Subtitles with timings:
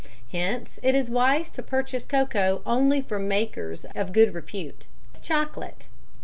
[0.31, 4.87] Hence it is wise to purchase cocoa only from makers of good repute.
[5.21, 5.89] CHOCOLATE.